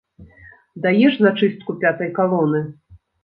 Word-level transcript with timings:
Даеш 0.85 1.19
зачыстку 1.25 1.71
пятай 1.85 2.09
калоны! 2.17 2.61